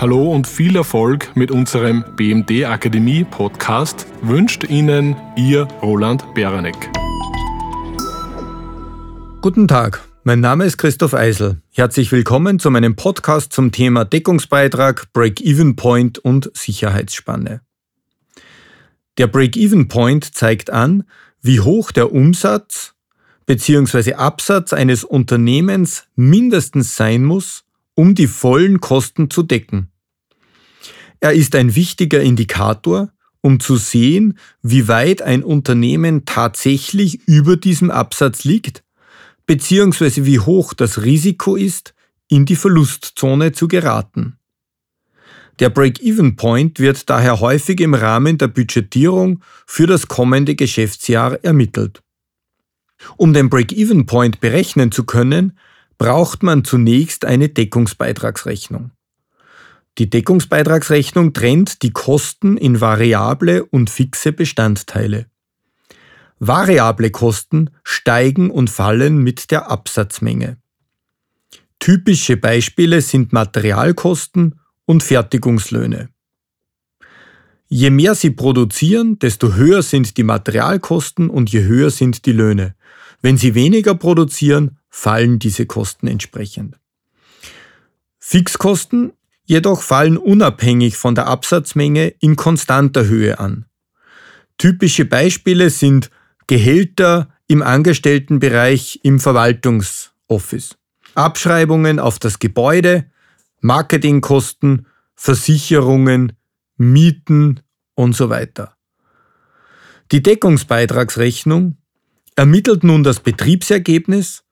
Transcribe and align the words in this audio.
Hallo 0.00 0.32
und 0.32 0.46
viel 0.46 0.76
Erfolg 0.76 1.34
mit 1.34 1.50
unserem 1.50 2.04
BMD 2.14 2.66
Akademie 2.66 3.24
Podcast 3.24 4.06
wünscht 4.22 4.62
Ihnen 4.62 5.16
Ihr 5.36 5.64
Roland 5.82 6.24
Beranek. 6.34 6.88
Guten 9.40 9.66
Tag, 9.66 10.08
mein 10.22 10.38
Name 10.38 10.66
ist 10.66 10.78
Christoph 10.78 11.14
Eisel. 11.14 11.60
Herzlich 11.72 12.12
willkommen 12.12 12.60
zu 12.60 12.70
meinem 12.70 12.94
Podcast 12.94 13.52
zum 13.52 13.72
Thema 13.72 14.04
Deckungsbeitrag, 14.04 15.12
Break-Even 15.12 15.74
Point 15.74 16.20
und 16.20 16.48
Sicherheitsspanne. 16.54 17.62
Der 19.18 19.26
Break-Even 19.26 19.88
Point 19.88 20.32
zeigt 20.32 20.70
an, 20.70 21.02
wie 21.42 21.58
hoch 21.58 21.90
der 21.90 22.12
Umsatz 22.12 22.94
bzw. 23.46 24.14
Absatz 24.14 24.72
eines 24.72 25.02
Unternehmens 25.02 26.04
mindestens 26.14 26.94
sein 26.94 27.24
muss, 27.24 27.64
um 27.98 28.14
die 28.14 28.28
vollen 28.28 28.80
Kosten 28.80 29.28
zu 29.28 29.42
decken. 29.42 29.88
Er 31.18 31.32
ist 31.32 31.56
ein 31.56 31.74
wichtiger 31.74 32.20
Indikator, 32.20 33.10
um 33.40 33.58
zu 33.58 33.76
sehen, 33.76 34.38
wie 34.62 34.86
weit 34.86 35.20
ein 35.20 35.42
Unternehmen 35.42 36.24
tatsächlich 36.24 37.26
über 37.26 37.56
diesem 37.56 37.90
Absatz 37.90 38.44
liegt, 38.44 38.84
beziehungsweise 39.46 40.24
wie 40.26 40.38
hoch 40.38 40.74
das 40.74 41.02
Risiko 41.02 41.56
ist, 41.56 41.92
in 42.28 42.46
die 42.46 42.54
Verlustzone 42.54 43.50
zu 43.50 43.66
geraten. 43.66 44.38
Der 45.58 45.68
Break-Even-Point 45.68 46.78
wird 46.78 47.10
daher 47.10 47.40
häufig 47.40 47.80
im 47.80 47.94
Rahmen 47.94 48.38
der 48.38 48.46
Budgetierung 48.46 49.42
für 49.66 49.88
das 49.88 50.06
kommende 50.06 50.54
Geschäftsjahr 50.54 51.42
ermittelt. 51.42 52.00
Um 53.16 53.32
den 53.32 53.50
Break-Even-Point 53.50 54.38
berechnen 54.38 54.92
zu 54.92 55.02
können, 55.02 55.58
braucht 55.98 56.42
man 56.42 56.64
zunächst 56.64 57.24
eine 57.24 57.48
Deckungsbeitragsrechnung. 57.48 58.92
Die 59.98 60.08
Deckungsbeitragsrechnung 60.08 61.32
trennt 61.32 61.82
die 61.82 61.90
Kosten 61.90 62.56
in 62.56 62.80
variable 62.80 63.64
und 63.64 63.90
fixe 63.90 64.32
Bestandteile. 64.32 65.26
Variable 66.38 67.10
Kosten 67.10 67.70
steigen 67.82 68.50
und 68.50 68.70
fallen 68.70 69.18
mit 69.18 69.50
der 69.50 69.70
Absatzmenge. 69.70 70.58
Typische 71.80 72.36
Beispiele 72.36 73.02
sind 73.02 73.32
Materialkosten 73.32 74.60
und 74.84 75.02
Fertigungslöhne. 75.02 76.10
Je 77.68 77.90
mehr 77.90 78.14
sie 78.14 78.30
produzieren, 78.30 79.18
desto 79.18 79.54
höher 79.54 79.82
sind 79.82 80.16
die 80.16 80.22
Materialkosten 80.22 81.28
und 81.28 81.50
je 81.50 81.64
höher 81.64 81.90
sind 81.90 82.24
die 82.24 82.32
Löhne. 82.32 82.74
Wenn 83.20 83.36
sie 83.36 83.54
weniger 83.54 83.94
produzieren, 83.94 84.78
fallen 84.88 85.38
diese 85.38 85.66
Kosten 85.66 86.06
entsprechend. 86.06 86.78
Fixkosten 88.18 89.12
jedoch 89.48 89.80
fallen 89.80 90.18
unabhängig 90.18 90.98
von 90.98 91.14
der 91.14 91.26
Absatzmenge 91.26 92.08
in 92.20 92.36
konstanter 92.36 93.06
Höhe 93.06 93.38
an. 93.38 93.64
Typische 94.58 95.06
Beispiele 95.06 95.70
sind 95.70 96.10
Gehälter 96.46 97.28
im 97.46 97.62
Angestelltenbereich 97.62 99.00
im 99.02 99.20
Verwaltungsoffice, 99.20 100.76
Abschreibungen 101.14 101.98
auf 101.98 102.18
das 102.18 102.38
Gebäude, 102.38 103.10
Marketingkosten, 103.60 104.86
Versicherungen, 105.14 106.32
Mieten 106.76 107.60
und 107.94 108.14
so 108.14 108.28
weiter. 108.28 108.76
Die 110.12 110.22
Deckungsbeitragsrechnung 110.22 111.77
ermittelt 112.38 112.84
nun 112.84 113.02
das 113.02 113.18
Betriebsergebnis, 113.18 114.44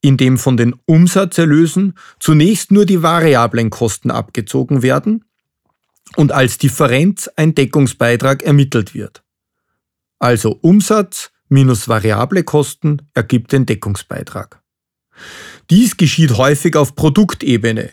in 0.00 0.16
dem 0.16 0.38
von 0.38 0.56
den 0.56 0.74
Umsatzerlösen 0.86 1.92
zunächst 2.18 2.72
nur 2.72 2.86
die 2.86 3.02
variablen 3.02 3.68
Kosten 3.68 4.10
abgezogen 4.10 4.82
werden 4.82 5.26
und 6.16 6.32
als 6.32 6.56
Differenz 6.56 7.28
ein 7.36 7.54
Deckungsbeitrag 7.54 8.42
ermittelt 8.42 8.94
wird. 8.94 9.22
Also 10.18 10.58
Umsatz 10.62 11.32
minus 11.50 11.86
variable 11.86 12.44
Kosten 12.44 13.02
ergibt 13.12 13.52
den 13.52 13.66
Deckungsbeitrag. 13.66 14.62
Dies 15.68 15.98
geschieht 15.98 16.38
häufig 16.38 16.76
auf 16.76 16.94
Produktebene, 16.94 17.90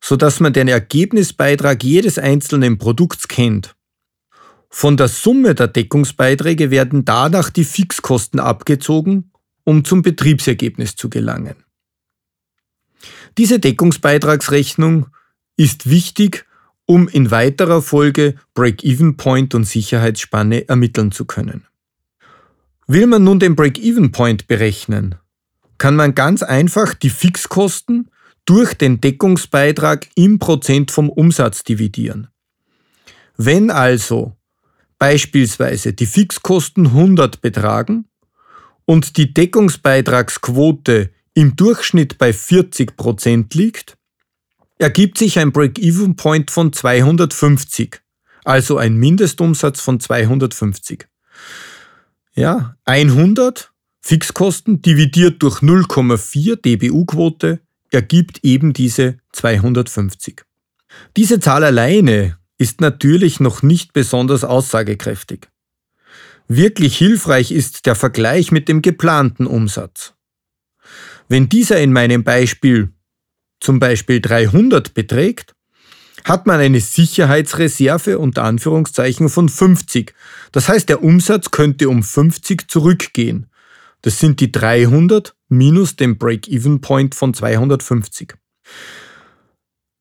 so 0.00 0.14
dass 0.14 0.38
man 0.38 0.52
den 0.52 0.68
Ergebnisbeitrag 0.68 1.82
jedes 1.82 2.18
einzelnen 2.18 2.78
Produkts 2.78 3.26
kennt 3.26 3.74
von 4.70 4.96
der 4.96 5.08
Summe 5.08 5.54
der 5.56 5.66
Deckungsbeiträge 5.66 6.70
werden 6.70 7.04
danach 7.04 7.50
die 7.50 7.64
Fixkosten 7.64 8.38
abgezogen, 8.38 9.32
um 9.64 9.84
zum 9.84 10.02
Betriebsergebnis 10.02 10.94
zu 10.94 11.10
gelangen. 11.10 11.56
Diese 13.36 13.58
Deckungsbeitragsrechnung 13.58 15.08
ist 15.56 15.90
wichtig, 15.90 16.46
um 16.86 17.08
in 17.08 17.30
weiterer 17.30 17.82
Folge 17.82 18.36
Break-Even-Point 18.54 19.54
und 19.54 19.64
Sicherheitsspanne 19.64 20.68
ermitteln 20.68 21.12
zu 21.12 21.24
können. 21.24 21.66
Will 22.86 23.06
man 23.06 23.24
nun 23.24 23.38
den 23.38 23.56
Break-Even-Point 23.56 24.46
berechnen, 24.46 25.16
kann 25.78 25.96
man 25.96 26.14
ganz 26.14 26.42
einfach 26.42 26.94
die 26.94 27.10
Fixkosten 27.10 28.10
durch 28.44 28.74
den 28.74 29.00
Deckungsbeitrag 29.00 30.08
im 30.14 30.38
Prozent 30.38 30.90
vom 30.90 31.08
Umsatz 31.08 31.62
dividieren. 31.62 32.28
Wenn 33.36 33.70
also 33.70 34.36
beispielsweise 35.00 35.94
die 35.94 36.06
Fixkosten 36.06 36.88
100 36.88 37.40
betragen 37.40 38.04
und 38.84 39.16
die 39.16 39.32
Deckungsbeitragsquote 39.34 41.10
im 41.34 41.56
Durchschnitt 41.56 42.18
bei 42.18 42.32
40 42.32 42.96
Prozent 42.96 43.54
liegt, 43.54 43.96
ergibt 44.78 45.16
sich 45.16 45.38
ein 45.38 45.52
Break-Even-Point 45.52 46.50
von 46.50 46.72
250, 46.72 48.00
also 48.44 48.76
ein 48.76 48.96
Mindestumsatz 48.96 49.80
von 49.80 50.00
250. 50.00 51.08
Ja, 52.34 52.76
100 52.84 53.72
Fixkosten 54.02 54.82
dividiert 54.82 55.42
durch 55.42 55.60
0,4 55.60 56.56
DBU-Quote 56.56 57.60
ergibt 57.90 58.40
eben 58.42 58.74
diese 58.74 59.16
250. 59.32 60.42
Diese 61.16 61.40
Zahl 61.40 61.64
alleine 61.64 62.36
ist 62.60 62.82
natürlich 62.82 63.40
noch 63.40 63.62
nicht 63.62 63.94
besonders 63.94 64.44
aussagekräftig. 64.44 65.48
Wirklich 66.46 66.98
hilfreich 66.98 67.52
ist 67.52 67.86
der 67.86 67.94
Vergleich 67.94 68.52
mit 68.52 68.68
dem 68.68 68.82
geplanten 68.82 69.46
Umsatz. 69.46 70.12
Wenn 71.26 71.48
dieser 71.48 71.80
in 71.80 71.92
meinem 71.92 72.22
Beispiel 72.22 72.92
zum 73.60 73.78
Beispiel 73.78 74.20
300 74.20 74.92
beträgt, 74.92 75.54
hat 76.24 76.46
man 76.46 76.60
eine 76.60 76.80
Sicherheitsreserve 76.80 78.18
unter 78.18 78.44
Anführungszeichen 78.44 79.30
von 79.30 79.48
50. 79.48 80.14
Das 80.52 80.68
heißt, 80.68 80.90
der 80.90 81.02
Umsatz 81.02 81.50
könnte 81.50 81.88
um 81.88 82.02
50 82.02 82.70
zurückgehen. 82.70 83.46
Das 84.02 84.18
sind 84.18 84.40
die 84.40 84.52
300 84.52 85.34
minus 85.48 85.96
den 85.96 86.18
Break-Even-Point 86.18 87.14
von 87.14 87.32
250. 87.32 88.34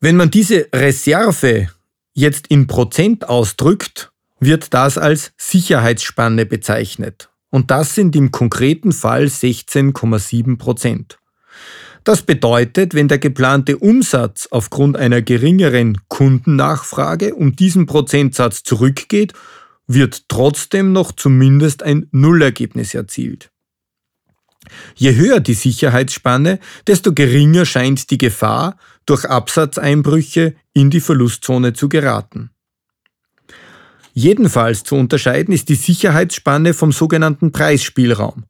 Wenn 0.00 0.16
man 0.16 0.30
diese 0.30 0.68
Reserve 0.74 1.68
jetzt 2.16 2.48
in 2.48 2.66
Prozent 2.66 3.28
ausdrückt, 3.28 4.10
wird 4.40 4.74
das 4.74 4.98
als 4.98 5.32
Sicherheitsspanne 5.36 6.46
bezeichnet. 6.46 7.28
Und 7.50 7.70
das 7.70 7.94
sind 7.94 8.16
im 8.16 8.32
konkreten 8.32 8.92
Fall 8.92 9.24
16,7 9.24 10.58
Prozent. 10.58 11.18
Das 12.04 12.22
bedeutet, 12.22 12.94
wenn 12.94 13.08
der 13.08 13.18
geplante 13.18 13.78
Umsatz 13.78 14.48
aufgrund 14.50 14.96
einer 14.96 15.22
geringeren 15.22 15.98
Kundennachfrage 16.08 17.34
um 17.34 17.54
diesen 17.54 17.86
Prozentsatz 17.86 18.62
zurückgeht, 18.62 19.32
wird 19.86 20.28
trotzdem 20.28 20.92
noch 20.92 21.12
zumindest 21.12 21.82
ein 21.82 22.08
Nullergebnis 22.12 22.94
erzielt. 22.94 23.50
Je 24.94 25.14
höher 25.16 25.40
die 25.40 25.54
Sicherheitsspanne, 25.54 26.58
desto 26.86 27.12
geringer 27.12 27.66
scheint 27.66 28.10
die 28.10 28.18
Gefahr, 28.18 28.76
durch 29.06 29.24
Absatzeinbrüche 29.24 30.54
in 30.72 30.90
die 30.90 31.00
Verlustzone 31.00 31.72
zu 31.72 31.88
geraten. 31.88 32.50
Jedenfalls 34.12 34.82
zu 34.82 34.96
unterscheiden 34.96 35.52
ist 35.52 35.68
die 35.68 35.74
Sicherheitsspanne 35.74 36.74
vom 36.74 36.90
sogenannten 36.90 37.52
Preisspielraum. 37.52 38.44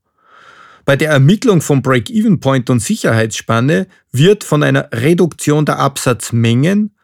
Bei 0.84 0.94
der 0.94 1.10
Ermittlung 1.10 1.60
von 1.60 1.82
Break-Even-Point 1.82 2.70
und 2.70 2.78
Sicherheitsspanne 2.78 3.88
wird 4.12 4.44
von 4.44 4.62
einer 4.62 4.88
Reduktion 4.92 5.66
der 5.66 5.80
Absatzmengen 5.80 6.94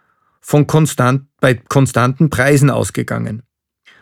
von 0.40 0.68
konstant, 0.68 1.24
bei 1.40 1.54
konstanten 1.54 2.30
Preisen 2.30 2.70
ausgegangen. 2.70 3.42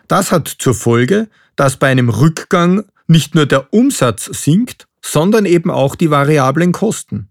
Das 0.07 0.31
hat 0.31 0.47
zur 0.47 0.75
Folge, 0.75 1.29
dass 1.55 1.77
bei 1.77 1.87
einem 1.87 2.09
Rückgang 2.09 2.83
nicht 3.07 3.33
nur 3.33 3.47
der 3.47 3.73
Umsatz 3.73 4.25
sinkt, 4.25 4.87
sondern 5.01 5.45
eben 5.45 5.71
auch 5.71 5.95
die 5.95 6.11
variablen 6.11 6.71
Kosten. 6.71 7.29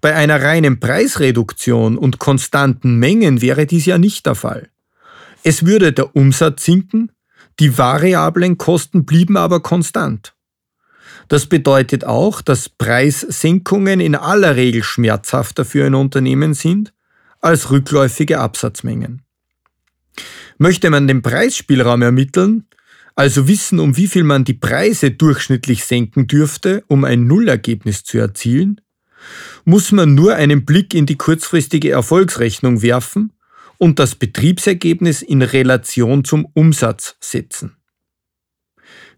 Bei 0.00 0.14
einer 0.14 0.42
reinen 0.42 0.80
Preisreduktion 0.80 1.98
und 1.98 2.18
konstanten 2.18 2.96
Mengen 2.96 3.40
wäre 3.40 3.66
dies 3.66 3.86
ja 3.86 3.98
nicht 3.98 4.26
der 4.26 4.34
Fall. 4.34 4.70
Es 5.42 5.66
würde 5.66 5.92
der 5.92 6.16
Umsatz 6.16 6.64
sinken, 6.64 7.12
die 7.58 7.76
variablen 7.76 8.58
Kosten 8.58 9.04
blieben 9.04 9.36
aber 9.36 9.60
konstant. 9.60 10.34
Das 11.28 11.46
bedeutet 11.46 12.04
auch, 12.04 12.40
dass 12.40 12.68
Preissenkungen 12.68 14.00
in 14.00 14.14
aller 14.14 14.56
Regel 14.56 14.82
schmerzhafter 14.82 15.64
für 15.64 15.84
ein 15.84 15.94
Unternehmen 15.94 16.54
sind 16.54 16.94
als 17.40 17.70
rückläufige 17.70 18.40
Absatzmengen. 18.40 19.22
Möchte 20.56 20.90
man 20.90 21.06
den 21.06 21.22
Preisspielraum 21.22 22.02
ermitteln, 22.02 22.67
also 23.18 23.48
wissen, 23.48 23.80
um 23.80 23.96
wie 23.96 24.06
viel 24.06 24.22
man 24.22 24.44
die 24.44 24.54
Preise 24.54 25.10
durchschnittlich 25.10 25.84
senken 25.84 26.28
dürfte, 26.28 26.84
um 26.86 27.02
ein 27.02 27.26
Nullergebnis 27.26 28.04
zu 28.04 28.16
erzielen, 28.18 28.80
muss 29.64 29.90
man 29.90 30.14
nur 30.14 30.36
einen 30.36 30.64
Blick 30.64 30.94
in 30.94 31.04
die 31.04 31.16
kurzfristige 31.16 31.90
Erfolgsrechnung 31.90 32.80
werfen 32.80 33.32
und 33.76 33.98
das 33.98 34.14
Betriebsergebnis 34.14 35.22
in 35.22 35.42
Relation 35.42 36.22
zum 36.22 36.46
Umsatz 36.54 37.16
setzen. 37.18 37.76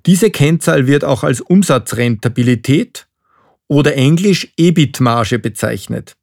Diese 0.07 0.31
Kennzahl 0.31 0.87
wird 0.87 1.05
auch 1.05 1.23
als 1.23 1.43
Umsatzrentabilität 1.43 3.07
oder 3.69 3.97
englisch 3.97 4.49
EBIT-Marge 4.57 5.39
bezeichnet. 5.39 6.17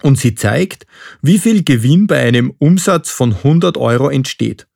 Und 0.00 0.18
sie 0.18 0.34
zeigt, 0.34 0.86
wie 1.20 1.38
viel 1.38 1.64
Gewinn 1.64 2.06
bei 2.06 2.20
einem 2.20 2.54
Umsatz 2.56 3.10
von 3.10 3.34
100 3.34 3.76
Euro 3.76 4.08
entsteht. 4.08 4.67